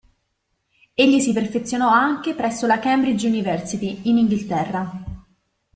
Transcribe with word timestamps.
Egli 0.95 1.19
si 1.19 1.31
perfezionò 1.31 1.87
anche 1.87 2.33
presso 2.33 2.65
la 2.65 2.79
Cambridge 2.79 3.27
University 3.27 3.99
in 4.05 4.17
Inghilterra. 4.17 4.91